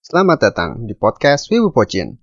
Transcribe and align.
Selamat 0.00 0.40
datang 0.40 0.88
di 0.88 0.96
podcast 0.96 1.52
Wibu 1.52 1.76
Pocin. 1.76 2.16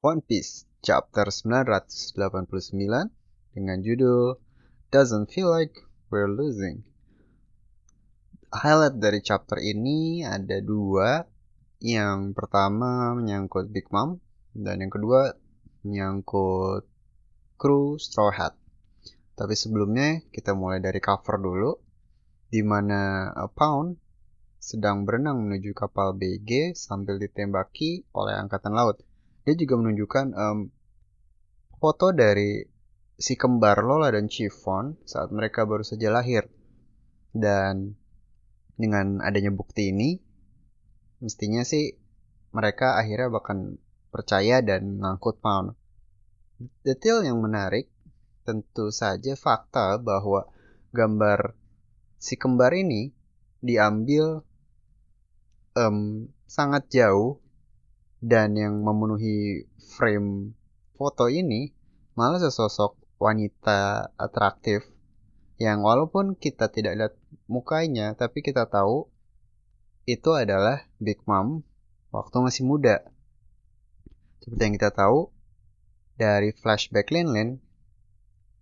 One 0.00 0.24
Piece 0.24 0.64
chapter 0.80 1.28
989 1.28 2.00
dengan 3.52 3.78
judul 3.84 4.40
Doesn't 4.88 5.28
Feel 5.28 5.52
Like 5.52 5.84
We're 6.08 6.32
Losing. 6.32 6.88
Highlight 8.48 8.96
dari 8.96 9.20
chapter 9.20 9.60
ini 9.60 10.24
ada 10.24 10.56
dua. 10.64 11.20
Yang 11.84 12.32
pertama 12.32 13.12
menyangkut 13.12 13.68
Big 13.68 13.92
Mom 13.92 14.24
dan 14.56 14.80
yang 14.80 14.88
kedua 14.88 15.36
menyangkut 15.84 16.88
kru 17.60 18.00
Straw 18.00 18.32
Hat. 18.32 18.56
Tapi 19.36 19.52
sebelumnya 19.52 20.24
kita 20.32 20.56
mulai 20.56 20.80
dari 20.80 20.96
cover 20.96 21.36
dulu 21.36 21.76
di 22.48 22.64
mana 22.64 23.30
uh, 23.36 23.52
Pound 23.52 24.00
sedang 24.56 25.04
berenang 25.04 25.44
menuju 25.44 25.76
kapal 25.76 26.16
BG 26.16 26.72
sambil 26.72 27.20
ditembaki 27.20 28.08
oleh 28.16 28.32
angkatan 28.32 28.72
laut. 28.72 29.04
Dia 29.44 29.54
juga 29.60 29.76
menunjukkan 29.76 30.26
um, 30.32 30.58
foto 31.76 32.16
dari 32.16 32.64
si 33.12 33.36
kembar 33.36 33.84
Lola 33.84 34.08
dan 34.08 34.26
Chiffon 34.26 34.96
saat 35.04 35.28
mereka 35.36 35.68
baru 35.68 35.84
saja 35.84 36.08
lahir. 36.08 36.48
Dan 37.28 37.92
dengan 38.78 39.18
adanya 39.20 39.50
bukti 39.50 39.90
ini, 39.90 40.22
mestinya 41.18 41.66
sih 41.66 41.98
mereka 42.54 42.96
akhirnya 42.96 43.28
bahkan 43.28 43.76
percaya 44.14 44.62
dan 44.62 45.02
ngangkut 45.02 45.42
Pound. 45.42 45.74
Detail 46.86 47.26
yang 47.26 47.42
menarik 47.42 47.90
tentu 48.46 48.88
saja 48.88 49.36
fakta 49.36 50.00
bahwa 50.00 50.48
gambar 50.96 51.52
si 52.16 52.40
kembar 52.40 52.72
ini 52.72 53.12
diambil 53.60 54.40
um, 55.76 56.26
sangat 56.48 56.88
jauh 56.88 57.38
dan 58.18 58.56
yang 58.58 58.80
memenuhi 58.82 59.68
frame 59.94 60.56
foto 60.98 61.30
ini 61.30 61.70
malah 62.18 62.42
sesosok 62.42 62.98
wanita 63.22 64.10
atraktif 64.18 64.82
yang 65.58 65.82
walaupun 65.82 66.34
kita 66.38 66.70
tidak 66.70 66.94
lihat 66.98 67.14
mukanya 67.48 68.12
tapi 68.14 68.44
kita 68.44 68.68
tahu 68.68 69.08
itu 70.04 70.30
adalah 70.36 70.84
Big 71.00 71.20
Mom 71.24 71.64
waktu 72.12 72.36
masih 72.40 72.64
muda. 72.64 73.04
Seperti 74.40 74.62
yang 74.64 74.74
kita 74.76 74.92
tahu 74.94 75.28
dari 76.16 76.56
flashback 76.56 77.12
Lin 77.12 77.28
Lin, 77.32 77.50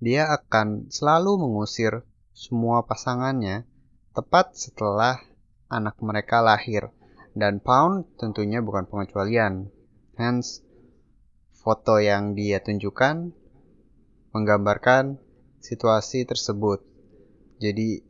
dia 0.03 0.27
akan 0.31 0.91
selalu 0.91 1.39
mengusir 1.39 2.03
semua 2.35 2.83
pasangannya 2.83 3.65
tepat 4.13 4.59
setelah 4.59 5.23
anak 5.71 5.99
mereka 6.03 6.43
lahir. 6.43 6.91
Dan 7.37 7.61
Pound 7.61 8.17
tentunya 8.17 8.65
bukan 8.65 8.89
pengecualian. 8.89 9.69
Hence, 10.17 10.65
foto 11.53 12.01
yang 12.01 12.33
dia 12.33 12.65
tunjukkan 12.65 13.29
menggambarkan 14.33 15.21
situasi 15.61 16.25
tersebut. 16.25 16.81
Jadi 17.61 18.01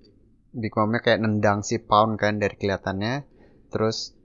Big 0.56 0.72
Momnya 0.72 1.04
kayak 1.04 1.20
nendang 1.20 1.60
si 1.60 1.76
Pound 1.76 2.16
kan 2.16 2.40
dari 2.40 2.56
kelihatannya. 2.56 3.28
Terus 3.68 4.16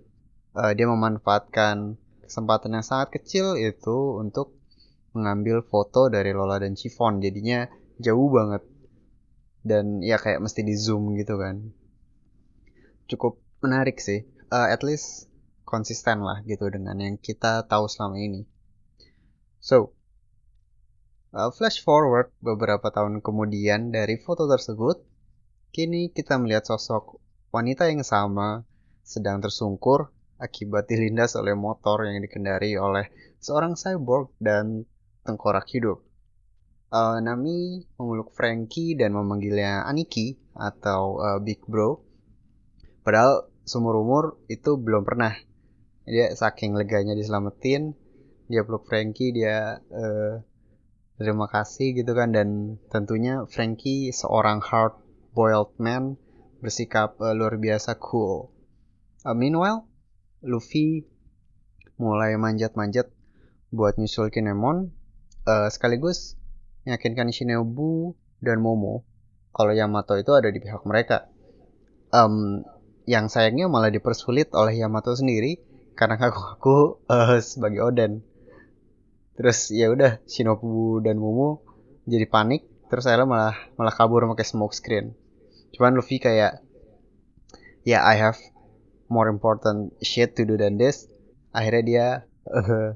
uh, 0.55 0.71
dia 0.71 0.87
memanfaatkan 0.87 1.99
kesempatan 2.23 2.79
yang 2.79 2.85
sangat 2.87 3.19
kecil 3.19 3.59
itu 3.59 4.15
untuk 4.15 4.55
mengambil 5.11 5.59
foto 5.59 6.07
dari 6.07 6.31
Lola 6.31 6.63
dan 6.63 6.79
Chiffon. 6.79 7.19
Jadinya 7.19 7.67
jauh 7.99 8.31
banget. 8.31 8.63
Dan 9.61 9.99
ya 9.99 10.15
kayak 10.15 10.39
mesti 10.39 10.63
di 10.63 10.73
zoom 10.79 11.19
gitu 11.19 11.35
kan. 11.35 11.75
Cukup 13.11 13.43
menarik 13.59 13.99
sih. 13.99 14.23
Uh, 14.47 14.71
at 14.71 14.87
least 14.87 15.27
konsisten 15.67 16.23
lah 16.23 16.43
gitu 16.47 16.67
dengan 16.71 16.95
yang 16.99 17.15
kita 17.19 17.67
tahu 17.67 17.91
selama 17.91 18.19
ini. 18.19 18.47
So, 19.59 19.95
uh, 21.31 21.51
flash 21.51 21.79
forward 21.83 22.31
beberapa 22.43 22.91
tahun 22.91 23.23
kemudian 23.23 23.95
dari 23.95 24.19
foto 24.19 24.49
tersebut, 24.51 24.99
kini 25.71 26.11
kita 26.11 26.35
melihat 26.35 26.67
sosok 26.67 27.23
wanita 27.55 27.87
yang 27.87 28.03
sama 28.03 28.67
sedang 29.07 29.39
tersungkur 29.39 30.11
akibat 30.35 30.91
dilindas 30.91 31.39
oleh 31.39 31.55
motor 31.55 32.03
yang 32.03 32.19
dikendari 32.19 32.75
oleh 32.75 33.07
seorang 33.39 33.79
cyborg 33.79 34.35
dan 34.43 34.83
tengkorak 35.23 35.63
hidup. 35.71 36.03
Uh, 36.91 37.23
Nami 37.23 37.87
memeluk 37.95 38.35
Frankie 38.35 38.99
dan 38.99 39.15
memanggilnya 39.15 39.87
Aniki 39.87 40.35
atau 40.51 41.23
uh, 41.23 41.39
Big 41.39 41.63
Bro. 41.63 42.03
Padahal 43.07 43.47
seumur 43.63 43.95
umur 43.95 44.43
itu 44.51 44.75
belum 44.75 45.07
pernah. 45.07 45.31
Dia 46.03 46.35
saking 46.35 46.75
leganya 46.75 47.15
diselamatin, 47.15 47.95
dia 48.51 48.67
peluk 48.67 48.91
Frankie, 48.91 49.31
dia 49.31 49.79
uh, 49.79 50.43
terima 51.15 51.47
kasih 51.47 51.95
gitu 51.95 52.11
kan 52.11 52.35
dan 52.35 52.75
tentunya 52.91 53.47
Frankie 53.47 54.11
seorang 54.11 54.59
hard 54.59 54.99
boiled 55.31 55.71
man 55.79 56.19
bersikap 56.61 57.17
uh, 57.17 57.33
luar 57.33 57.57
biasa 57.57 57.97
cool. 57.97 58.53
Uh, 59.25 59.33
meanwhile, 59.33 59.89
Luffy 60.45 61.05
mulai 62.01 62.33
manjat-manjat 62.37 63.13
buat 63.69 63.95
nyusul 63.95 64.33
Kinemon 64.33 64.91
uh, 65.45 65.69
sekaligus 65.69 66.35
meyakinkan 66.83 67.29
Shinobu 67.29 68.17
dan 68.41 68.57
Momo 68.57 69.05
kalau 69.53 69.75
Yamato 69.75 70.17
itu 70.17 70.31
ada 70.33 70.49
di 70.49 70.57
pihak 70.57 70.81
mereka. 70.87 71.29
Um, 72.11 72.65
yang 73.07 73.31
sayangnya 73.31 73.71
malah 73.71 73.93
dipersulit 73.93 74.51
oleh 74.51 74.75
Yamato 74.79 75.15
sendiri 75.15 75.61
karena 75.95 76.17
ngaku-ngaku 76.17 77.05
uh, 77.07 77.37
sebagai 77.39 77.81
Oden. 77.85 78.25
Terus 79.37 79.71
ya 79.71 79.93
udah 79.93 80.19
Shinobu 80.27 80.99
dan 80.99 81.17
Momo 81.21 81.63
jadi 82.09 82.25
panik 82.27 82.67
terus 82.91 83.07
akhirnya 83.07 83.29
malah 83.29 83.55
malah 83.79 83.93
kabur 83.95 84.27
pakai 84.35 84.47
smoke 84.47 84.75
screen. 84.75 85.15
Cuman 85.75 85.95
Luffy 85.97 86.19
kayak 86.19 86.63
ya 87.81 87.97
yeah, 87.97 88.01
I 88.03 88.15
have 88.19 88.37
more 89.11 89.27
important 89.27 89.95
shit 89.99 90.35
to 90.39 90.47
do 90.47 90.55
than 90.55 90.79
this. 90.79 91.07
Akhirnya 91.51 91.83
dia 91.83 92.07
uh, 92.47 92.95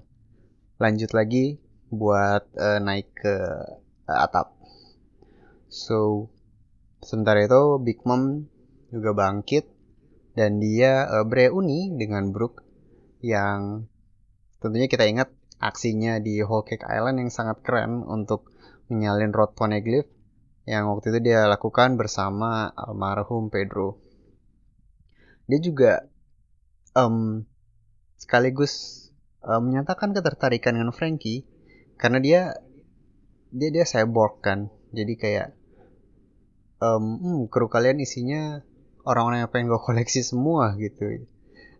lanjut 0.79 1.11
lagi 1.11 1.59
buat 1.91 2.47
uh, 2.55 2.79
naik 2.79 3.11
ke 3.15 3.35
uh, 4.07 4.17
atap. 4.23 4.55
So 5.67 6.31
sementara 7.03 7.43
itu 7.43 7.83
Big 7.83 8.03
Mom 8.07 8.47
juga 8.91 9.11
bangkit 9.11 9.67
dan 10.39 10.63
dia 10.63 11.03
uh, 11.07 11.27
bereuni 11.27 11.91
dengan 11.95 12.31
Brook 12.31 12.63
yang 13.19 13.91
tentunya 14.63 14.87
kita 14.87 15.03
ingat 15.03 15.31
aksinya 15.59 16.19
di 16.23 16.39
Whole 16.43 16.63
Cake 16.63 16.87
Island 16.87 17.19
yang 17.19 17.31
sangat 17.31 17.63
keren 17.63 18.03
untuk 18.07 18.51
menyalin 18.91 19.35
Rod 19.35 19.55
Poneglyph 19.57 20.14
yang 20.65 20.89
waktu 20.89 21.13
itu 21.13 21.19
dia 21.31 21.45
lakukan 21.45 21.97
bersama 21.97 22.73
almarhum 22.73 23.53
Pedro. 23.53 24.01
Dia 25.45 25.61
juga 25.61 26.09
um, 26.97 27.45
sekaligus 28.17 29.05
um, 29.45 29.69
menyatakan 29.69 30.13
ketertarikan 30.13 30.73
dengan 30.73 30.89
Frankie 30.89 31.45
karena 32.01 32.17
dia 32.17 32.41
dia 33.53 33.69
dia 33.69 33.85
cyborg 33.85 34.41
kan. 34.41 34.73
Jadi 34.89 35.13
kayak 35.21 35.47
um, 36.81 37.21
hmm, 37.21 37.39
kru 37.53 37.69
kalian 37.69 38.01
isinya 38.01 38.65
orang-orang 39.05 39.45
yang 39.45 39.51
pengen 39.53 39.69
gue 39.69 39.81
koleksi 39.81 40.25
semua 40.25 40.73
gitu 40.81 41.29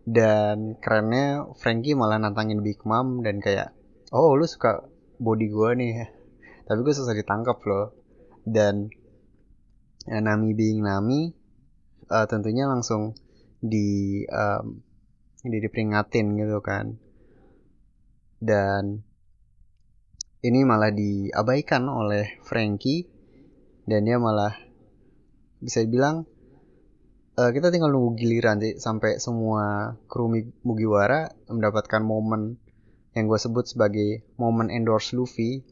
dan 0.06 0.78
kerennya 0.78 1.50
Frankie 1.58 1.98
malah 1.98 2.22
nantangin 2.22 2.62
Big 2.62 2.78
Mom 2.86 3.26
dan 3.26 3.42
kayak 3.42 3.74
oh 4.14 4.38
lu 4.38 4.46
suka 4.46 4.86
body 5.18 5.50
gue 5.50 5.70
nih 5.74 5.92
tapi 6.70 6.78
gue 6.86 6.94
susah 6.94 7.10
ditangkap 7.10 7.58
loh 7.66 7.90
dan 8.46 8.94
ya, 10.06 10.22
Nami 10.22 10.54
being 10.54 10.86
Nami 10.86 11.34
uh, 12.08 12.26
tentunya 12.30 12.70
langsung 12.70 13.18
di 13.58 14.22
um, 14.30 14.78
di 15.42 15.58
diperingatin 15.58 16.38
gitu 16.38 16.62
kan. 16.62 16.94
Dan 18.38 19.02
ini 20.46 20.62
malah 20.62 20.94
diabaikan 20.94 21.90
oleh 21.90 22.38
Frankie 22.46 23.10
dan 23.90 24.06
dia 24.06 24.22
malah 24.22 24.54
bisa 25.58 25.82
dibilang 25.82 26.22
uh, 27.34 27.50
kita 27.50 27.74
tinggal 27.74 27.90
nunggu 27.90 28.14
giliran 28.20 28.62
sih 28.62 28.78
sampai 28.78 29.18
semua 29.18 29.96
kru 30.06 30.30
Mugiwara 30.62 31.32
mendapatkan 31.50 32.02
momen 32.04 32.60
yang 33.16 33.26
gue 33.26 33.40
sebut 33.40 33.64
sebagai 33.64 34.22
momen 34.36 34.68
endorse 34.68 35.16
Luffy 35.16 35.64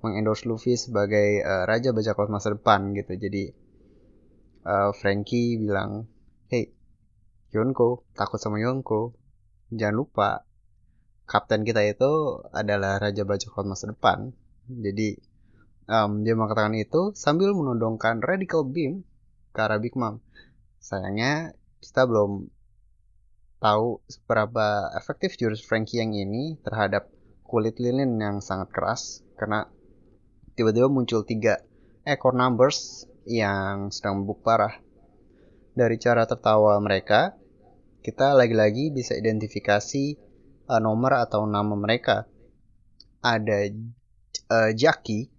mengendorse 0.00 0.46
Luffy 0.46 0.78
sebagai 0.78 1.42
uh, 1.42 1.64
raja 1.66 1.90
bajak 1.90 2.14
laut 2.18 2.30
masa 2.30 2.54
depan 2.54 2.94
gitu. 2.94 3.18
Jadi 3.18 3.50
uh, 4.66 4.90
Frankie 4.94 5.58
bilang 5.58 6.06
hey 6.52 6.70
Yonko 7.50 8.06
takut 8.14 8.38
sama 8.38 8.62
Yonko. 8.62 9.16
Jangan 9.68 9.96
lupa 9.96 10.28
kapten 11.28 11.60
kita 11.66 11.84
itu 11.84 12.40
adalah 12.54 12.96
raja 13.02 13.26
bajak 13.26 13.52
laut 13.52 13.68
masa 13.74 13.90
depan. 13.90 14.32
Jadi 14.68 15.18
um, 15.88 16.22
dia 16.22 16.36
mengatakan 16.36 16.76
itu 16.76 17.16
sambil 17.16 17.56
menodongkan 17.56 18.20
radical 18.20 18.62
beam 18.62 19.02
ke 19.50 19.60
arah 19.60 19.80
Big 19.80 19.96
Mom. 19.96 20.20
Sayangnya 20.78 21.56
kita 21.82 22.06
belum 22.06 22.46
tahu 23.58 23.98
seberapa 24.06 24.94
efektif 24.94 25.34
jurus 25.34 25.64
Frankie 25.64 25.98
yang 25.98 26.14
ini 26.14 26.54
terhadap 26.62 27.10
kulit 27.42 27.80
lilin 27.82 28.20
yang 28.20 28.38
sangat 28.38 28.70
keras. 28.70 29.26
Karena 29.34 29.66
tiba-tiba 30.58 30.90
muncul 30.90 31.22
tiga 31.22 31.62
ekor 32.02 32.34
numbers 32.34 33.06
yang 33.22 33.94
sedang 33.94 34.26
membuk 34.26 34.42
parah. 34.42 34.74
Dari 35.78 35.94
cara 36.02 36.26
tertawa 36.26 36.74
mereka, 36.82 37.38
kita 38.02 38.34
lagi-lagi 38.34 38.90
bisa 38.90 39.14
identifikasi 39.14 40.18
uh, 40.66 40.82
nomor 40.82 41.22
atau 41.22 41.46
nama 41.46 41.78
mereka. 41.78 42.26
Ada 43.22 43.70
uh, 44.50 44.70
Jackie, 44.74 45.30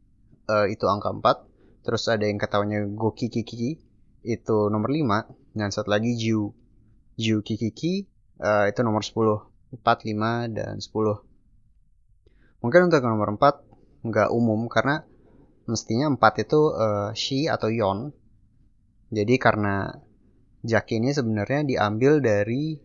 uh, 0.48 0.72
itu 0.72 0.88
angka 0.88 1.12
4. 1.12 1.84
Terus 1.84 2.08
ada 2.08 2.24
yang 2.24 2.40
ketawanya 2.40 2.88
Goki 2.88 3.28
Kiki, 3.28 3.76
itu 4.24 4.58
nomor 4.72 4.88
5. 4.88 5.28
Dan 5.52 5.76
satu 5.76 5.92
lagi 5.92 6.16
Jiu. 6.16 6.56
Jiu 7.20 7.44
Kikiki, 7.44 8.08
uh, 8.40 8.72
itu 8.72 8.80
nomor 8.88 9.04
10. 9.04 9.76
4, 9.76 9.84
5, 9.84 10.56
dan 10.56 10.80
10. 10.80 12.64
Mungkin 12.64 12.88
untuk 12.88 13.04
nomor 13.04 13.36
4 13.36 13.68
nggak 14.00 14.32
umum 14.32 14.72
karena 14.72 15.04
mestinya 15.70 16.10
4 16.10 16.44
itu 16.44 16.62
uh, 16.74 17.10
Shi 17.14 17.46
atau 17.46 17.70
Yon. 17.70 18.10
Jadi 19.14 19.38
karena 19.38 19.94
Jack 20.66 20.92
ini 20.92 21.16
sebenarnya 21.16 21.64
diambil 21.64 22.20
dari 22.20 22.76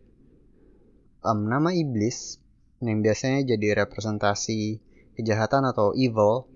um, 1.25 1.49
nama 1.49 1.75
iblis 1.75 2.39
yang 2.85 3.01
biasanya 3.01 3.57
jadi 3.57 3.83
representasi 3.83 4.79
kejahatan 5.17 5.67
atau 5.67 5.97
evil 5.97 6.47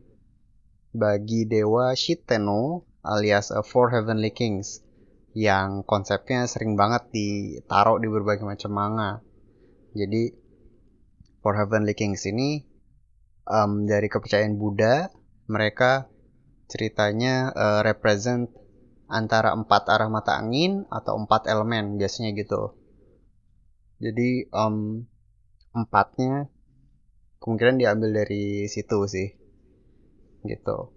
bagi 0.93 1.49
dewa 1.49 1.97
Shiteno 1.97 2.85
alias 3.03 3.51
uh, 3.51 3.65
Four 3.65 3.91
Heavenly 3.91 4.31
Kings 4.31 4.85
yang 5.33 5.83
konsepnya 5.83 6.45
sering 6.47 6.75
banget 6.75 7.09
ditaruh 7.15 7.99
di 7.99 8.09
berbagai 8.11 8.45
macam 8.45 8.71
manga. 8.75 9.11
Jadi 9.97 10.33
Four 11.43 11.55
Heavenly 11.59 11.95
Kings 11.97 12.27
ini 12.29 12.63
um, 13.49 13.89
dari 13.89 14.07
kepercayaan 14.07 14.59
Buddha 14.61 15.09
mereka 15.49 16.07
ceritanya 16.69 17.50
uh, 17.56 17.81
represent 17.81 18.53
antara 19.09 19.56
empat 19.56 19.88
arah 19.88 20.12
mata 20.12 20.37
angin 20.37 20.85
atau 20.93 21.17
empat 21.17 21.49
elemen 21.49 21.97
biasanya 21.97 22.37
gitu. 22.37 22.76
Jadi 23.99 24.47
um, 24.53 25.09
empatnya 25.73 26.53
kemungkinan 27.41 27.81
diambil 27.81 28.23
dari 28.23 28.69
situ 28.69 28.99
sih, 29.09 29.29
gitu. 30.44 30.93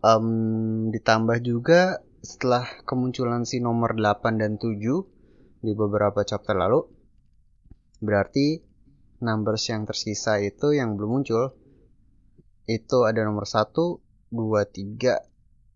Um, 0.00 0.88
ditambah 0.90 1.38
juga 1.44 2.00
setelah 2.24 2.64
kemunculan 2.88 3.44
si 3.44 3.60
nomor 3.60 3.96
8 3.96 4.40
dan 4.40 4.56
7 4.56 4.80
di 5.60 5.72
beberapa 5.76 6.24
chapter 6.24 6.56
lalu, 6.56 6.88
berarti 8.00 8.64
numbers 9.20 9.68
yang 9.68 9.84
tersisa 9.84 10.40
itu 10.40 10.72
yang 10.76 10.96
belum 10.96 11.20
muncul 11.20 11.56
itu 12.64 12.98
ada 13.04 13.20
nomor 13.24 13.44
1, 13.44 13.72
2, 14.34 14.98
3, 14.98 15.22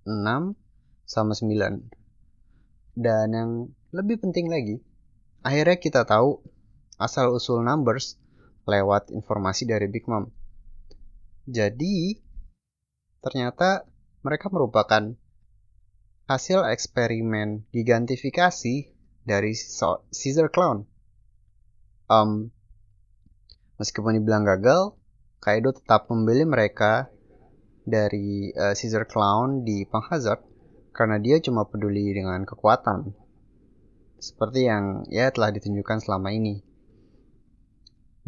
6, 0.02 0.58
sama 1.06 1.32
9. 1.32 2.98
Dan 2.98 3.26
yang 3.30 3.50
lebih 3.94 4.18
penting 4.18 4.50
lagi, 4.50 4.82
akhirnya 5.46 5.78
kita 5.78 6.02
tahu 6.02 6.42
asal-usul 6.98 7.62
numbers 7.62 8.18
lewat 8.66 9.14
informasi 9.14 9.64
dari 9.70 9.86
Big 9.86 10.04
Mom. 10.10 10.28
Jadi, 11.48 12.18
ternyata 13.22 13.86
mereka 14.20 14.50
merupakan 14.50 15.14
hasil 16.28 16.60
eksperimen 16.68 17.64
gigantifikasi 17.72 18.92
dari 19.24 19.52
Caesar 20.12 20.52
Clown. 20.52 20.84
Um, 22.08 22.52
meskipun 23.80 24.20
dibilang 24.20 24.44
gagal, 24.44 24.98
Kaido 25.38 25.70
tetap 25.72 26.10
membeli 26.12 26.44
mereka 26.44 27.08
dari 27.88 28.52
uh, 28.52 28.76
Caesar 28.76 29.08
Clown 29.08 29.64
di 29.64 29.88
Panghazard 29.88 30.44
karena 30.92 31.16
dia 31.16 31.40
cuma 31.40 31.64
peduli 31.64 32.12
dengan 32.12 32.44
kekuatan. 32.44 33.16
Seperti 34.20 34.68
yang 34.68 35.08
ya 35.08 35.32
telah 35.32 35.48
ditunjukkan 35.54 36.04
selama 36.04 36.34
ini. 36.34 36.60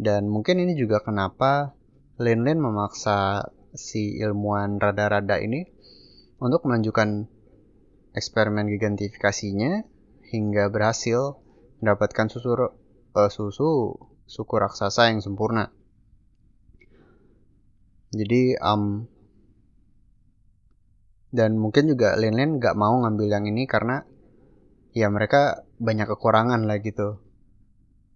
Dan 0.01 0.25
mungkin 0.31 0.57
ini 0.57 0.73
juga 0.73 1.05
kenapa 1.05 1.77
Lin 2.17 2.41
Lin 2.41 2.57
memaksa 2.57 3.53
si 3.77 4.17
ilmuwan 4.17 4.81
rada-rada 4.81 5.37
ini 5.37 5.69
untuk 6.41 6.65
melanjutkan 6.65 7.29
eksperimen 8.17 8.65
gigantifikasinya 8.67 9.85
hingga 10.31 10.67
berhasil 10.73 11.37
mendapatkan 11.79 12.27
susu 12.33 12.49
uh, 12.55 13.29
susu 13.29 13.99
suku 14.25 14.55
raksasa 14.57 15.11
yang 15.11 15.19
sempurna. 15.19 15.69
Jadi 18.11 18.59
um, 18.59 19.07
dan 21.31 21.55
mungkin 21.55 21.87
juga 21.87 22.19
Lin 22.19 22.59
nggak 22.59 22.75
mau 22.75 22.99
ngambil 23.01 23.27
yang 23.31 23.45
ini 23.47 23.63
karena 23.63 24.03
ya 24.91 25.07
mereka 25.07 25.63
banyak 25.79 26.07
kekurangan 26.11 26.67
lah 26.67 26.83
gitu. 26.83 27.23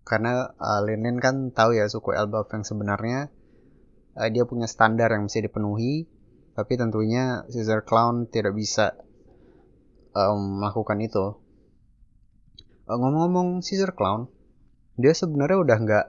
Karena 0.06 0.52
uh, 0.60 0.82
Lin 0.86 1.02
Lin 1.02 1.18
kan 1.18 1.50
tahu 1.50 1.80
ya 1.80 1.90
suku 1.90 2.14
Elbaf 2.14 2.52
yang 2.52 2.68
sebenarnya 2.68 3.32
uh, 4.20 4.30
dia 4.30 4.44
punya 4.46 4.68
standar 4.68 5.10
yang 5.16 5.26
mesti 5.26 5.48
dipenuhi 5.48 6.06
tapi 6.56 6.80
tentunya 6.80 7.44
Caesar 7.52 7.84
Clown 7.84 8.32
tidak 8.32 8.56
bisa 8.56 8.96
um, 10.16 10.62
melakukan 10.62 11.00
itu. 11.02 11.26
Uh, 12.86 12.98
ngomong-ngomong 13.00 13.64
Caesar 13.64 13.96
Clown 13.96 14.28
dia 14.96 15.16
sebenarnya 15.16 15.58
udah 15.60 15.78
nggak 15.80 16.06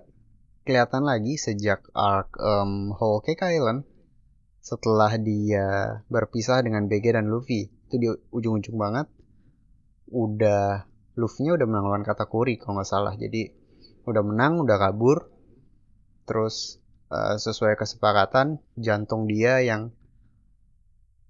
kelihatan 0.67 1.07
lagi 1.07 1.39
sejak 1.39 1.87
arc 1.95 2.35
um, 2.43 2.91
Whole 2.95 3.23
Cake 3.23 3.43
Island 3.43 3.87
setelah 4.67 5.15
dia 5.15 6.03
berpisah 6.11 6.59
dengan 6.59 6.91
BG 6.91 7.15
dan 7.15 7.31
Luffy 7.31 7.71
itu 7.71 7.95
di 8.03 8.11
ujung-ujung 8.11 8.75
banget 8.75 9.07
udah 10.11 10.91
Luffy-nya 11.15 11.55
udah 11.55 11.67
menang 11.71 11.87
lawan 11.87 12.03
Katakuri 12.03 12.59
kalau 12.59 12.83
nggak 12.83 12.91
salah. 12.91 13.15
Jadi 13.15 13.47
udah 14.11 14.23
menang 14.27 14.59
udah 14.67 14.75
kabur 14.75 15.31
terus 16.27 16.83
uh, 17.15 17.39
sesuai 17.39 17.79
kesepakatan 17.79 18.59
jantung 18.75 19.31
dia 19.31 19.63
yang 19.63 19.95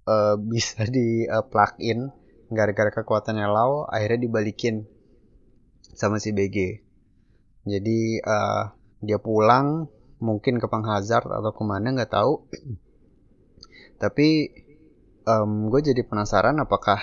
uh, 0.09 0.41
bisa 0.53 0.89
di 0.89 1.29
uh, 1.29 1.45
plug 1.45 1.77
in 1.79 2.09
gara-gara 2.49 2.89
kekuatannya 2.89 3.47
Lau 3.53 3.85
akhirnya 3.85 4.29
dibalikin 4.29 4.89
sama 5.93 6.23
si 6.23 6.33
BG 6.33 6.85
jadi 7.67 8.01
uh, 8.23 8.63
dia 9.03 9.19
pulang 9.19 9.91
mungkin 10.23 10.63
ke 10.63 10.67
Panghazard 10.71 11.27
atau 11.27 11.51
ke 11.51 11.63
mana 11.67 11.91
nggak 11.91 12.13
tahu 12.13 12.47
tapi 13.97 14.53
um, 15.25 15.73
gue 15.73 15.81
jadi 15.93 16.03
penasaran 16.05 16.57
apakah 16.61 17.01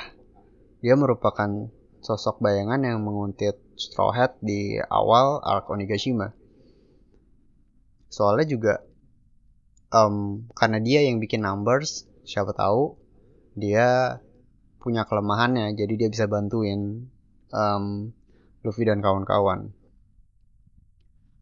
dia 0.83 0.93
merupakan 0.93 1.69
sosok 2.03 2.43
bayangan 2.43 2.83
yang 2.83 2.99
menguntit 3.01 3.55
Straw 3.79 4.11
Hat 4.11 4.37
di 4.43 4.77
awal 4.77 5.39
arc 5.41 5.71
Onigashima. 5.71 6.35
Soalnya 8.11 8.45
juga 8.45 8.73
um, 9.89 10.45
karena 10.53 10.77
dia 10.83 11.01
yang 11.07 11.17
bikin 11.17 11.41
numbers, 11.41 12.05
siapa 12.27 12.53
tahu 12.53 12.99
dia 13.55 14.19
punya 14.83 15.07
kelemahannya, 15.07 15.73
jadi 15.79 15.93
dia 15.95 16.09
bisa 16.11 16.27
bantuin 16.27 17.07
um, 17.55 18.11
Luffy 18.61 18.83
dan 18.83 18.99
kawan-kawan. 18.99 19.71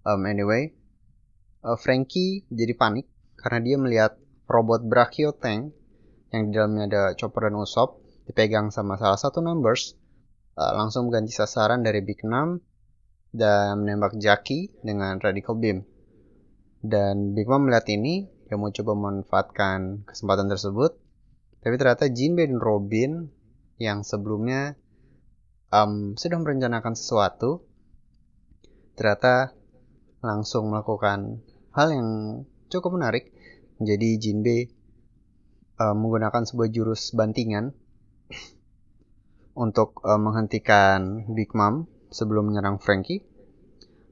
Um, 0.06 0.22
anyway, 0.30 0.74
uh, 1.66 1.78
Frankie 1.78 2.46
jadi 2.54 2.78
panik 2.78 3.10
karena 3.38 3.60
dia 3.66 3.76
melihat 3.82 4.14
robot 4.52 4.84
Brachio 4.84 5.32
Tank 5.32 5.72
yang 6.36 6.42
di 6.48 6.52
dalamnya 6.56 6.84
ada 6.88 7.04
Chopper 7.16 7.48
dan 7.48 7.60
Usopp 7.60 8.04
dipegang 8.28 8.72
sama 8.72 8.96
salah 8.96 9.20
satu 9.20 9.40
numbers 9.44 9.96
uh, 10.56 10.74
langsung 10.76 11.12
ganti 11.12 11.32
sasaran 11.32 11.84
dari 11.84 12.04
Big 12.04 12.24
6 12.24 12.60
dan 13.32 13.80
menembak 13.80 14.20
Jackie 14.20 14.72
dengan 14.84 15.18
Radical 15.20 15.56
Beam. 15.56 15.88
Dan 16.82 17.32
Big 17.38 17.48
Mom 17.48 17.64
melihat 17.64 17.88
ini, 17.94 18.28
dia 18.50 18.60
mau 18.60 18.74
coba 18.74 18.92
memanfaatkan 18.98 20.04
kesempatan 20.04 20.52
tersebut. 20.52 21.00
Tapi 21.62 21.76
ternyata 21.78 22.10
Jinbe 22.12 22.44
dan 22.44 22.60
Robin 22.60 23.30
yang 23.78 24.02
sebelumnya 24.04 24.76
um, 25.72 26.18
sudah 26.18 26.42
merencanakan 26.42 26.98
sesuatu, 26.98 27.64
ternyata 28.98 29.56
langsung 30.22 30.70
melakukan 30.74 31.42
hal 31.74 31.88
yang 31.94 32.10
cukup 32.68 32.98
menarik 32.98 33.31
jadi 33.82 34.22
Jinbe 34.22 34.70
uh, 35.82 35.96
menggunakan 35.98 36.46
sebuah 36.46 36.70
jurus 36.70 37.12
bantingan 37.18 37.74
untuk 39.58 40.00
uh, 40.06 40.22
menghentikan 40.22 41.26
Big 41.34 41.52
Mom 41.58 41.90
sebelum 42.14 42.54
menyerang 42.54 42.78
Frankie 42.78 43.26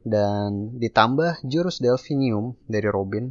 dan 0.04 0.80
ditambah 0.80 1.46
jurus 1.46 1.84
Delphinium 1.84 2.58
dari 2.66 2.88
Robin 2.90 3.30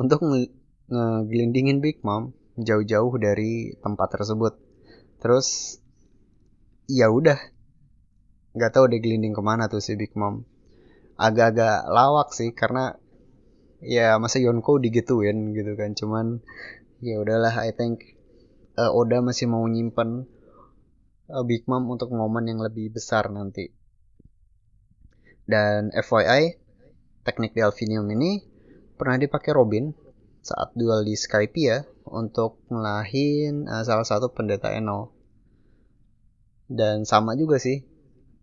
untuk 0.00 0.24
ngegelindingin 0.24 1.84
Big 1.84 2.02
Mom 2.02 2.34
jauh-jauh 2.58 3.14
dari 3.18 3.74
tempat 3.82 4.08
tersebut. 4.14 4.54
Terus 5.18 5.78
ya 6.86 7.10
udah 7.10 7.38
nggak 8.54 8.70
tahu 8.70 8.86
dia 8.86 9.02
gelinding 9.02 9.34
ke 9.34 9.42
mana 9.42 9.66
tuh 9.66 9.82
si 9.82 9.98
Big 9.98 10.14
Mom. 10.14 10.46
Agak-agak 11.14 11.86
lawak 11.90 12.34
sih 12.34 12.50
karena 12.54 12.98
ya 13.84 14.16
masa 14.16 14.40
Yonko 14.40 14.80
digituin 14.80 15.52
gitu 15.52 15.76
kan. 15.76 15.92
Cuman 15.92 16.40
ya 17.04 17.20
udahlah 17.20 17.52
I 17.60 17.76
think 17.76 18.16
uh, 18.80 18.90
Oda 18.90 19.20
masih 19.20 19.46
mau 19.46 19.62
nyimpen 19.68 20.26
uh, 21.30 21.44
Big 21.44 21.68
Mom 21.68 21.86
untuk 21.92 22.10
momen 22.10 22.48
yang 22.48 22.60
lebih 22.60 22.96
besar 22.96 23.30
nanti. 23.30 23.70
Dan 25.44 25.92
FYI, 25.92 26.56
teknik 27.20 27.52
Delphinium 27.52 28.08
ini 28.08 28.40
pernah 28.96 29.20
dipakai 29.20 29.52
Robin 29.52 29.92
saat 30.40 30.72
duel 30.72 31.04
di 31.04 31.16
Skypiea 31.16 31.84
untuk 32.08 32.64
ngelahin 32.72 33.68
uh, 33.68 33.84
salah 33.84 34.08
satu 34.08 34.32
pendeta 34.32 34.72
Eno. 34.72 35.12
Dan 36.64 37.04
sama 37.04 37.36
juga 37.36 37.60
sih, 37.60 37.84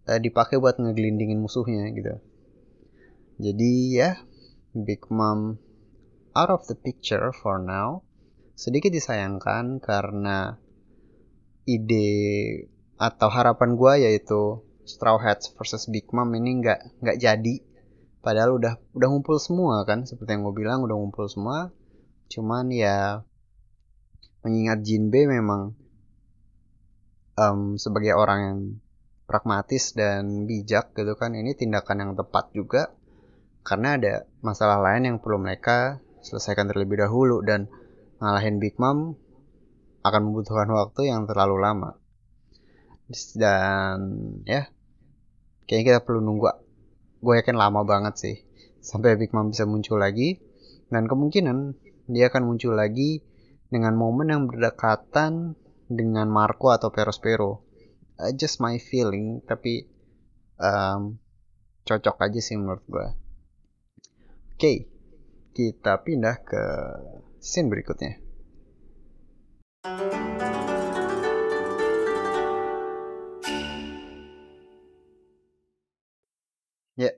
uh, 0.06 0.20
dipakai 0.22 0.62
buat 0.62 0.78
ngegelindingin 0.78 1.42
musuhnya 1.42 1.90
gitu. 1.90 2.22
Jadi 3.42 3.98
ya, 3.98 4.22
Big 4.72 5.04
Mom. 5.12 5.60
Out 6.32 6.48
of 6.48 6.64
the 6.72 6.80
picture 6.80 7.36
for 7.36 7.60
now. 7.60 8.08
Sedikit 8.56 8.96
disayangkan 8.96 9.84
karena 9.84 10.56
ide 11.68 12.10
atau 12.96 13.28
harapan 13.28 13.76
gue 13.76 13.94
yaitu 14.08 14.64
Straw 14.88 15.20
Hats 15.20 15.52
versus 15.60 15.92
Big 15.92 16.08
Mom 16.16 16.32
ini 16.32 16.64
nggak 16.64 17.04
nggak 17.04 17.18
jadi. 17.20 17.56
Padahal 18.24 18.56
udah 18.56 18.80
udah 18.96 19.08
ngumpul 19.12 19.42
semua 19.44 19.84
kan 19.84 20.08
seperti 20.08 20.40
yang 20.40 20.48
gue 20.48 20.56
bilang 20.56 20.88
udah 20.88 20.96
ngumpul 20.96 21.28
semua. 21.28 21.74
Cuman 22.32 22.72
ya 22.72 23.28
mengingat 24.42 24.88
Jinbe 24.88 25.28
memang 25.28 25.76
um, 27.36 27.76
sebagai 27.76 28.16
orang 28.16 28.40
yang 28.40 28.60
pragmatis 29.28 29.96
dan 29.96 30.48
bijak 30.48 30.96
gitu 30.96 31.16
kan 31.20 31.36
ini 31.36 31.56
tindakan 31.56 32.04
yang 32.04 32.12
tepat 32.16 32.52
juga 32.56 32.92
karena 33.62 33.98
ada 33.98 34.14
masalah 34.42 34.82
lain 34.82 35.08
yang 35.08 35.18
perlu 35.22 35.38
mereka 35.42 36.02
selesaikan 36.22 36.70
terlebih 36.70 37.02
dahulu 37.02 37.42
dan 37.46 37.70
ngalahin 38.22 38.62
Big 38.62 38.78
Mom 38.78 39.18
akan 40.02 40.22
membutuhkan 40.30 40.70
waktu 40.74 41.10
yang 41.10 41.26
terlalu 41.30 41.62
lama. 41.62 41.98
Dan 43.38 43.98
ya 44.48 44.72
kayaknya 45.70 45.86
kita 45.98 46.00
perlu 46.06 46.24
nunggu 46.24 46.50
gue 47.22 47.34
yakin 47.38 47.54
lama 47.54 47.86
banget 47.86 48.14
sih 48.18 48.36
sampai 48.82 49.14
Big 49.18 49.34
Mom 49.34 49.54
bisa 49.54 49.70
muncul 49.70 50.02
lagi. 50.02 50.42
Dan 50.92 51.08
kemungkinan 51.08 51.78
dia 52.12 52.28
akan 52.28 52.44
muncul 52.44 52.76
lagi 52.76 53.24
dengan 53.72 53.96
momen 53.96 54.28
yang 54.34 54.44
berdekatan 54.52 55.56
dengan 55.88 56.28
Marco 56.28 56.76
atau 56.76 56.92
Perospero 56.92 57.64
uh, 58.20 58.32
just 58.36 58.62
my 58.62 58.78
feeling 58.78 59.42
tapi 59.48 59.90
um, 60.62 61.18
cocok 61.88 62.16
aja 62.22 62.40
sih 62.40 62.56
menurut 62.60 62.86
gue 62.86 63.08
oke 64.62 64.86
kita 65.58 66.06
pindah 66.06 66.38
ke 66.46 66.64
scene 67.42 67.66
berikutnya. 67.66 68.22
Ya, 76.94 77.18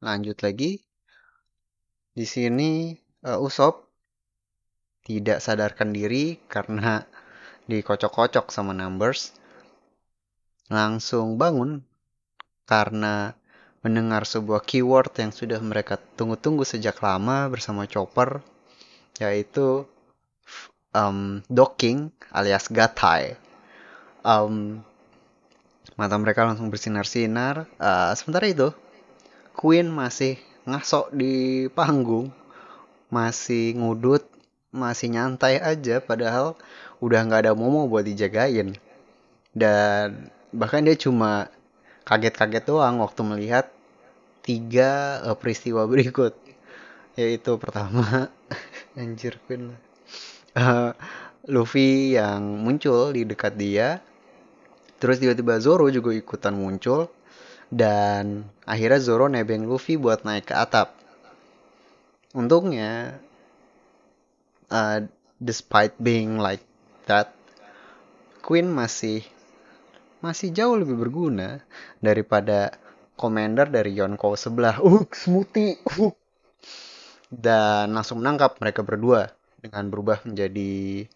lanjut 0.00 0.40
lagi. 0.40 0.80
Di 2.16 2.24
sini 2.24 2.96
uh, 3.28 3.36
Usop 3.36 3.92
tidak 5.04 5.44
sadarkan 5.44 5.92
diri 5.92 6.40
karena 6.48 7.04
dikocok-kocok 7.68 8.48
sama 8.48 8.72
Numbers. 8.72 9.36
Langsung 10.72 11.36
bangun 11.36 11.84
karena 12.64 13.36
mendengar 13.80 14.24
sebuah 14.24 14.64
keyword 14.64 15.12
yang 15.20 15.32
sudah 15.32 15.60
mereka 15.60 16.00
tunggu-tunggu 16.16 16.64
sejak 16.64 17.00
lama 17.00 17.48
bersama 17.50 17.84
Chopper 17.84 18.40
yaitu 19.20 19.88
um, 20.96 21.44
docking 21.48 22.12
alias 22.32 22.68
gatai. 22.72 23.36
Um, 24.24 24.84
mata 25.96 26.16
mereka 26.20 26.44
langsung 26.44 26.68
bersinar-sinar. 26.68 27.68
Uh, 27.80 28.12
sementara 28.16 28.48
itu, 28.48 28.68
Queen 29.56 29.88
masih 29.88 30.36
ngasok 30.68 31.14
di 31.14 31.66
panggung, 31.72 32.28
masih 33.08 33.76
ngudut, 33.78 34.26
masih 34.74 35.14
nyantai 35.14 35.62
aja, 35.62 36.02
padahal 36.02 36.58
udah 37.00 37.20
nggak 37.24 37.48
ada 37.48 37.52
momo 37.56 37.88
buat 37.88 38.04
dijagain. 38.04 38.76
Dan 39.56 40.28
bahkan 40.52 40.84
dia 40.84 40.98
cuma 40.98 41.48
kaget-kaget 42.06 42.64
doang 42.64 43.02
waktu 43.02 43.20
melihat 43.26 43.66
tiga 44.46 45.20
uh, 45.26 45.34
peristiwa 45.34 45.84
berikut. 45.90 46.32
Yaitu 47.18 47.58
pertama 47.58 48.30
anjir 49.00 49.42
Queen 49.44 49.74
lah. 49.74 49.80
Uh, 50.56 50.92
Luffy 51.50 52.14
yang 52.14 52.62
muncul 52.62 53.10
di 53.12 53.26
dekat 53.26 53.58
dia. 53.58 54.00
Terus 54.96 55.20
tiba-tiba 55.20 55.58
Zoro 55.60 55.90
juga 55.90 56.14
ikutan 56.14 56.54
muncul. 56.54 57.10
Dan 57.66 58.46
akhirnya 58.62 59.02
Zoro 59.02 59.26
nebeng 59.26 59.66
Luffy 59.66 59.98
buat 59.98 60.22
naik 60.22 60.48
ke 60.48 60.54
atap. 60.54 60.94
Untungnya 62.32 63.18
uh, 64.70 65.02
despite 65.42 65.98
being 66.00 66.38
like 66.40 66.62
that 67.04 67.36
Queen 68.46 68.70
masih 68.70 69.26
masih 70.26 70.50
jauh 70.50 70.74
lebih 70.74 70.98
berguna 70.98 71.62
daripada 72.02 72.74
commander 73.14 73.70
dari 73.70 73.94
Yonko 73.94 74.34
sebelah. 74.34 74.82
Uh, 74.82 75.06
smoothie. 75.14 75.78
Uh, 75.94 76.10
dan 77.30 77.90
langsung 77.90 78.22
menangkap 78.22 78.58
mereka 78.62 78.86
berdua 78.86 79.34
dengan 79.58 79.90
berubah 79.90 80.22
menjadi 80.22 81.06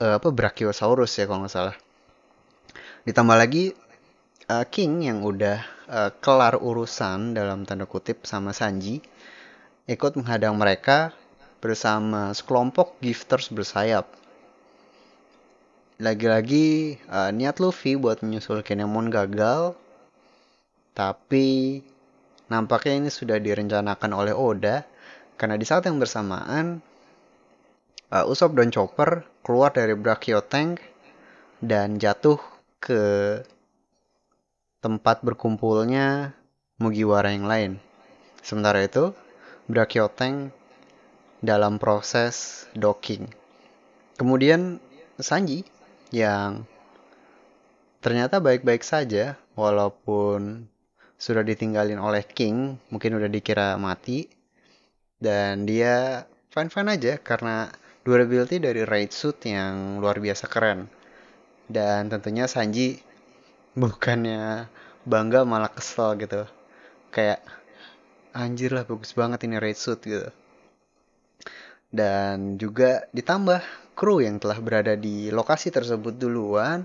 uh, 0.00 0.16
apa 0.16 0.28
Brachiosaurus 0.32 1.18
ya 1.20 1.28
kalau 1.28 1.44
nggak 1.44 1.52
salah. 1.52 1.76
Ditambah 3.04 3.36
lagi 3.36 3.72
uh, 4.48 4.64
King 4.68 5.04
yang 5.04 5.20
udah 5.24 5.60
uh, 5.88 6.10
kelar 6.18 6.56
urusan 6.56 7.36
dalam 7.36 7.68
tanda 7.68 7.84
kutip 7.84 8.24
sama 8.24 8.56
Sanji 8.56 9.04
ikut 9.88 10.20
menghadang 10.20 10.56
mereka 10.56 11.16
bersama 11.58 12.32
sekelompok 12.36 13.00
gifters 13.00 13.50
bersayap. 13.50 14.08
Lagi-lagi 15.98 16.94
uh, 17.10 17.34
niat 17.34 17.58
Luffy 17.58 17.98
buat 17.98 18.22
menyusul 18.22 18.62
Kinemon 18.62 19.10
gagal, 19.10 19.74
tapi 20.94 21.82
nampaknya 22.46 23.02
ini 23.02 23.10
sudah 23.10 23.42
direncanakan 23.42 24.14
oleh 24.14 24.30
Oda 24.30 24.86
karena 25.34 25.58
di 25.58 25.66
saat 25.66 25.90
yang 25.90 25.98
bersamaan, 25.98 26.78
uh, 28.14 28.30
Usopp 28.30 28.54
dan 28.54 28.70
Chopper 28.70 29.26
keluar 29.42 29.74
dari 29.74 29.98
Brachio 29.98 30.38
Tank 30.38 30.78
dan 31.58 31.98
jatuh 31.98 32.38
ke 32.78 33.02
tempat 34.78 35.26
berkumpulnya 35.26 36.30
Mugiwara 36.78 37.34
yang 37.34 37.50
lain. 37.50 37.82
Sementara 38.46 38.86
itu, 38.86 39.10
Brachio 39.66 40.06
Tank 40.06 40.54
dalam 41.42 41.82
proses 41.82 42.70
docking. 42.78 43.26
Kemudian 44.14 44.78
Sanji 45.18 45.66
yang 46.14 46.64
ternyata 47.98 48.38
baik-baik 48.38 48.80
saja 48.86 49.36
walaupun 49.58 50.70
sudah 51.18 51.42
ditinggalin 51.42 51.98
oleh 51.98 52.22
King, 52.22 52.78
mungkin 52.94 53.18
udah 53.18 53.26
dikira 53.26 53.74
mati, 53.74 54.30
dan 55.18 55.66
dia 55.66 56.24
fine 56.54 56.70
fine 56.70 56.94
aja 56.94 57.18
karena 57.18 57.68
durability 58.06 58.62
dari 58.62 58.86
raid 58.86 59.10
suit 59.10 59.36
yang 59.42 59.98
luar 59.98 60.22
biasa 60.22 60.46
keren. 60.46 60.86
Dan 61.68 62.08
tentunya 62.08 62.48
Sanji 62.48 63.02
bukannya 63.76 64.70
bangga 65.04 65.42
malah 65.44 65.68
kesel 65.74 66.16
gitu. 66.22 66.46
Kayak 67.12 67.42
anjir 68.32 68.72
lah 68.72 68.86
bagus 68.86 69.12
banget 69.12 69.44
ini 69.44 69.58
raid 69.58 69.76
suit 69.76 70.00
gitu 70.06 70.30
dan 71.88 72.60
juga 72.60 73.08
ditambah 73.16 73.64
kru 73.96 74.20
yang 74.20 74.36
telah 74.36 74.60
berada 74.60 74.94
di 74.94 75.32
lokasi 75.32 75.72
tersebut 75.72 76.20
duluan 76.20 76.84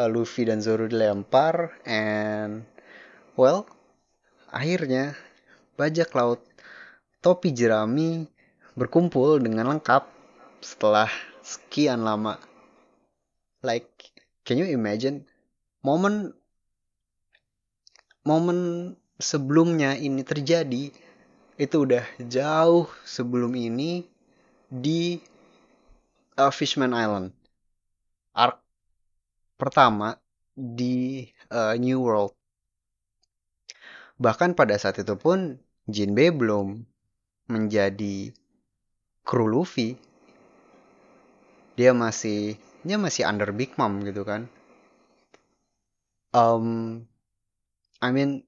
uh, 0.00 0.08
Luffy 0.08 0.48
dan 0.48 0.64
Zoro 0.64 0.88
dilempar 0.88 1.76
and 1.84 2.64
well 3.36 3.68
akhirnya 4.48 5.12
bajak 5.76 6.10
laut 6.16 6.42
topi 7.20 7.52
jerami 7.52 8.26
berkumpul 8.78 9.42
dengan 9.42 9.74
lengkap 9.74 10.06
setelah 10.62 11.10
sekian 11.42 12.06
lama. 12.06 12.38
Like, 13.62 13.90
can 14.46 14.58
you 14.58 14.70
imagine 14.70 15.26
momen 15.82 16.34
momen 18.22 18.58
sebelumnya 19.18 19.98
ini 19.98 20.22
terjadi 20.22 20.94
itu 21.58 21.76
udah 21.82 22.06
jauh 22.22 22.86
sebelum 23.02 23.50
ini 23.58 24.06
di 24.68 25.16
uh, 26.36 26.52
Fishman 26.52 26.92
Island. 26.92 27.32
Arc 28.36 28.60
pertama 29.58 30.14
di 30.54 31.26
uh, 31.50 31.74
New 31.80 31.98
World. 32.04 32.36
Bahkan 34.20 34.54
pada 34.54 34.76
saat 34.76 35.00
itu 35.00 35.16
pun 35.16 35.58
Jinbei 35.88 36.28
belum 36.28 36.84
menjadi 37.48 38.30
kru 39.24 39.48
Luffy. 39.48 39.96
Dia 41.78 41.96
masih 41.96 42.60
dia 42.84 42.98
masih 43.00 43.24
under 43.24 43.50
Big 43.54 43.74
Mom 43.80 44.04
gitu 44.04 44.22
kan. 44.22 44.50
Um 46.36 47.02
I 48.04 48.12
mean 48.12 48.44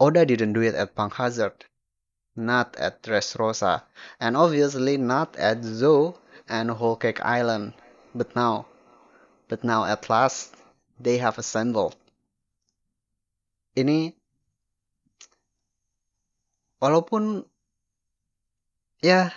Oda 0.00 0.24
didn't 0.24 0.56
do 0.56 0.64
it 0.64 0.72
at 0.72 0.96
Punk 0.96 1.12
Hazard, 1.20 1.68
not 2.36 2.76
at 2.78 3.02
Dressrosa, 3.02 3.82
and 4.18 4.36
obviously 4.36 4.96
not 4.96 5.34
at 5.36 5.62
Zoo 5.62 6.14
and 6.48 6.70
Whole 6.70 6.96
Cake 6.96 7.22
Island. 7.22 7.74
But 8.14 8.34
now, 8.34 8.66
but 9.46 9.62
now 9.62 9.86
at 9.86 10.10
last, 10.10 10.54
they 10.98 11.18
have 11.18 11.38
assembled. 11.38 11.94
Ini, 13.78 14.12
walaupun 16.82 17.46
ya 18.98 19.30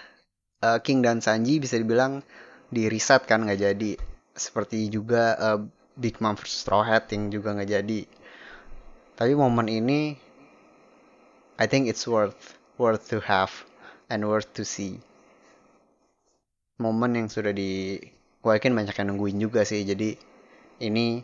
uh, 0.66 0.80
King 0.82 1.06
dan 1.06 1.22
Sanji 1.22 1.62
bisa 1.62 1.78
dibilang 1.78 2.26
di 2.74 2.90
reset 2.90 3.30
kan 3.30 3.46
nggak 3.46 3.62
jadi, 3.62 3.92
seperti 4.34 4.90
juga 4.90 5.38
uh, 5.38 5.60
Big 5.94 6.18
Mom 6.18 6.34
vs 6.34 6.66
Straw 6.66 6.82
Hat 6.82 7.14
yang 7.14 7.30
juga 7.30 7.54
nggak 7.54 7.70
jadi. 7.70 8.02
Tapi 9.14 9.34
momen 9.38 9.70
ini 9.70 10.18
I 11.62 11.70
think 11.70 11.86
it's 11.86 12.10
worth 12.10 12.58
worth 12.78 13.10
to 13.10 13.22
have 13.24 13.52
and 14.10 14.26
worth 14.26 14.50
to 14.58 14.64
see. 14.66 15.00
Momen 16.82 17.16
yang 17.16 17.28
sudah 17.30 17.54
di 17.54 18.02
gue 18.44 18.52
yakin 18.52 18.74
banyak 18.74 18.96
yang 18.98 19.08
nungguin 19.14 19.38
juga 19.40 19.64
sih. 19.64 19.86
Jadi 19.86 20.18
ini 20.84 21.22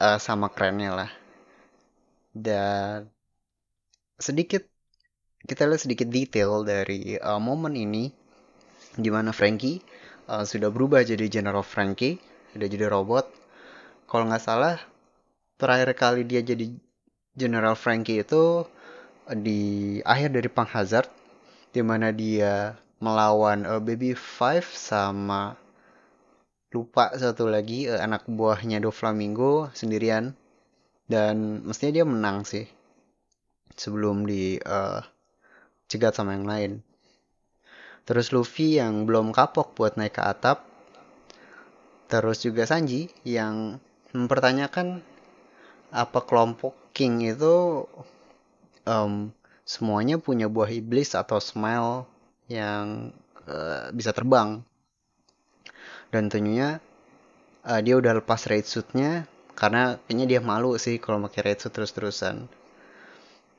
uh, 0.00 0.18
sama 0.18 0.50
kerennya 0.50 1.04
lah. 1.04 1.10
Dan 2.34 3.06
sedikit 4.18 4.66
kita 5.44 5.68
lihat 5.68 5.84
sedikit 5.84 6.08
detail 6.08 6.64
dari 6.64 7.20
uh, 7.20 7.38
momen 7.38 7.76
ini 7.76 8.10
di 8.96 9.10
mana 9.12 9.30
Frankie 9.30 9.82
uh, 10.28 10.44
sudah 10.46 10.72
berubah 10.72 11.04
jadi 11.04 11.28
General 11.28 11.62
Frankie, 11.62 12.18
sudah 12.56 12.66
jadi 12.66 12.88
robot. 12.88 13.28
Kalau 14.08 14.24
nggak 14.28 14.42
salah 14.42 14.76
terakhir 15.58 15.94
kali 15.94 16.22
dia 16.26 16.40
jadi 16.40 16.72
General 17.34 17.74
Frankie 17.74 18.22
itu 18.22 18.66
di 19.32 19.98
akhir 20.04 20.36
dari 20.36 20.48
Pang 20.52 20.68
Hazard 20.68 21.08
di 21.72 21.80
mana 21.80 22.12
dia 22.12 22.76
melawan 23.00 23.64
uh, 23.64 23.80
Baby 23.80 24.12
Five 24.12 24.68
sama 24.68 25.56
lupa 26.74 27.14
satu 27.16 27.48
lagi 27.48 27.88
uh, 27.88 28.00
anak 28.04 28.28
buahnya 28.28 28.84
Do 28.84 28.92
Flamingo 28.92 29.72
sendirian 29.72 30.36
dan 31.08 31.64
mestinya 31.64 32.02
dia 32.02 32.06
menang 32.08 32.44
sih 32.44 32.68
sebelum 33.76 34.28
di 34.28 34.60
uh, 34.60 35.00
cegat 35.88 36.16
sama 36.16 36.36
yang 36.36 36.48
lain. 36.48 36.72
Terus 38.04 38.36
Luffy 38.36 38.76
yang 38.76 39.08
belum 39.08 39.32
kapok 39.32 39.72
buat 39.72 39.96
naik 39.96 40.20
ke 40.20 40.22
atap. 40.24 40.68
Terus 42.04 42.44
juga 42.44 42.68
Sanji 42.68 43.08
yang 43.24 43.80
mempertanyakan 44.12 45.00
apa 45.88 46.20
kelompok 46.28 46.76
King 46.92 47.24
itu 47.24 47.88
um, 48.84 49.32
semuanya 49.64 50.20
punya 50.20 50.48
buah 50.48 50.68
iblis 50.68 51.16
atau 51.16 51.40
smile 51.40 52.04
yang 52.48 53.12
uh, 53.48 53.88
bisa 53.92 54.12
terbang. 54.12 54.60
Dan 56.12 56.30
tentunya 56.30 56.78
uh, 57.66 57.80
dia 57.80 57.98
udah 57.98 58.20
lepas 58.20 58.46
raid 58.46 58.68
suitnya 58.68 59.26
karena 59.56 59.98
kayaknya 60.06 60.26
dia 60.36 60.40
malu 60.44 60.76
sih 60.76 61.00
kalau 61.00 61.18
pakai 61.26 61.52
raid 61.52 61.58
suit 61.58 61.72
terus-terusan. 61.72 62.46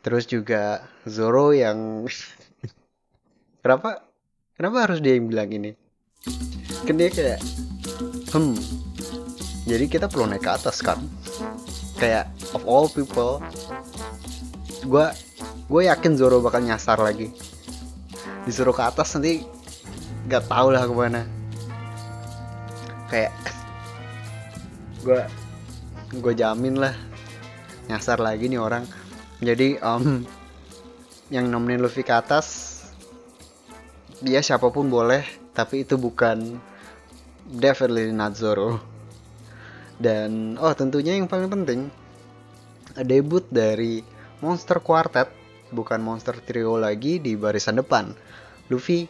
Terus 0.06 0.30
juga 0.30 0.86
Zoro 1.10 1.52
yang 1.52 2.06
kenapa 3.66 4.06
kenapa 4.54 4.78
harus 4.86 5.02
dia 5.02 5.18
yang 5.18 5.28
bilang 5.28 5.50
ini? 5.50 5.74
Kan 6.86 6.96
dia 7.02 7.10
kayak 7.10 7.42
hmm. 8.32 8.56
Jadi 9.66 9.86
kita 9.90 10.06
perlu 10.06 10.30
naik 10.30 10.46
ke 10.46 10.52
atas 10.54 10.86
kan? 10.86 11.02
Kayak 11.98 12.30
of 12.54 12.62
all 12.70 12.86
people 12.86 13.42
gue 14.86 15.06
gue 15.66 15.82
yakin 15.90 16.14
Zoro 16.14 16.40
bakal 16.46 16.62
nyasar 16.62 17.02
lagi. 17.02 17.34
Disuruh 18.46 18.74
ke 18.78 18.86
atas 18.86 19.18
nanti 19.18 19.42
nggak 20.30 20.46
tau 20.46 20.70
lah 20.70 20.86
ke 20.86 20.94
mana. 20.94 21.22
Kayak 23.10 23.34
gue 25.02 25.22
gue 26.22 26.34
jamin 26.38 26.78
lah 26.78 26.94
nyasar 27.90 28.22
lagi 28.22 28.46
nih 28.46 28.62
orang. 28.62 28.86
Jadi 29.42 29.82
um, 29.82 30.22
yang 31.34 31.50
nemenin 31.50 31.82
Luffy 31.82 32.06
ke 32.06 32.14
atas 32.14 32.74
dia 34.24 34.40
siapa 34.40 34.72
pun 34.72 34.88
boleh 34.88 35.28
tapi 35.52 35.84
itu 35.84 35.98
bukan 35.98 36.62
definitely 37.50 38.14
not 38.14 38.38
Zoro. 38.38 38.78
Dan 39.98 40.60
oh 40.62 40.76
tentunya 40.78 41.18
yang 41.18 41.26
paling 41.26 41.50
penting 41.50 41.90
debut 43.04 43.44
dari 43.50 44.15
Monster 44.44 44.84
Quartet, 44.84 45.32
bukan 45.72 46.04
Monster 46.04 46.36
Trio 46.44 46.76
lagi 46.76 47.24
di 47.24 47.40
barisan 47.40 47.80
depan. 47.80 48.12
Luffy, 48.68 49.08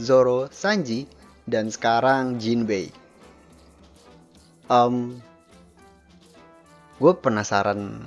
Zoro, 0.00 0.50
Sanji, 0.50 1.06
dan 1.46 1.68
sekarang 1.70 2.40
Jinbei. 2.40 2.90
Um, 4.66 5.20
gue 6.98 7.12
penasaran. 7.20 8.02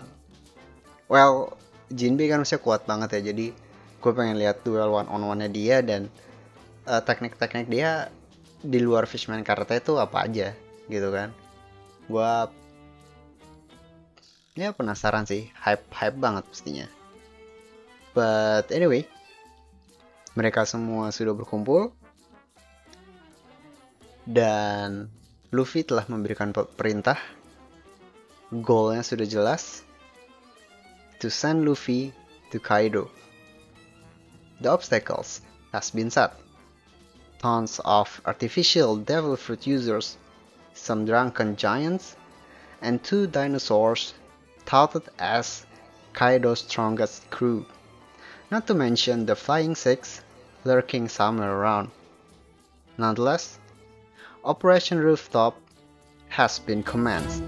Well, 1.07 1.55
Jinbei 1.87 2.27
kan 2.27 2.43
masih 2.43 2.59
kuat 2.59 2.83
banget 2.83 3.21
ya, 3.21 3.31
jadi 3.31 3.53
gue 3.97 4.11
pengen 4.11 4.35
lihat 4.41 4.61
duel 4.67 4.91
one 4.91 5.07
on 5.07 5.23
one 5.23 5.39
nya 5.45 5.49
dia 5.49 5.79
dan 5.79 6.11
uh, 6.83 6.99
teknik-teknik 6.99 7.71
dia 7.71 8.11
di 8.59 8.81
luar 8.81 9.07
Fishman 9.07 9.45
Karate 9.45 9.79
itu 9.79 9.95
apa 9.95 10.25
aja 10.25 10.51
gitu 10.91 11.09
kan. 11.13 11.31
Gue 12.11 12.31
ya 14.57 14.73
penasaran 14.73 15.29
sih 15.29 15.53
hype 15.61 15.85
hype 15.93 16.17
banget 16.17 16.43
pastinya. 16.49 16.87
But 18.17 18.73
anyway 18.73 19.05
mereka 20.33 20.65
semua 20.65 21.13
sudah 21.13 21.37
berkumpul 21.37 21.93
dan 24.25 25.13
Luffy 25.53 25.85
telah 25.85 26.03
memberikan 26.09 26.49
perintah 26.51 27.21
goalnya 28.49 29.05
sudah 29.05 29.29
jelas 29.29 29.85
to 31.21 31.29
send 31.29 31.63
Luffy 31.63 32.09
to 32.49 32.57
Kaido. 32.57 33.13
The 34.57 34.73
obstacles 34.73 35.45
has 35.69 35.93
been 35.93 36.09
set. 36.09 36.33
Tons 37.37 37.77
of 37.85 38.09
artificial 38.25 38.97
devil 38.97 39.37
fruit 39.37 39.69
users 39.69 40.17
some 40.73 41.05
drunken 41.05 41.53
giants 41.53 42.17
and 42.81 42.97
two 43.05 43.29
dinosaurs 43.29 44.17
touted 44.67 45.03
as 45.17 45.65
Kaido's 46.13 46.59
strongest 46.59 47.29
crew, 47.31 47.65
not 48.51 48.67
to 48.67 48.73
mention 48.73 49.25
the 49.25 49.35
Flying 49.35 49.75
Six 49.75 50.21
lurking 50.65 51.07
somewhere 51.07 51.51
around. 51.51 51.89
Nonetheless, 52.97 53.57
Operation 54.43 54.99
Rooftop 54.99 55.55
has 56.27 56.59
been 56.59 56.83
commenced. 56.83 57.41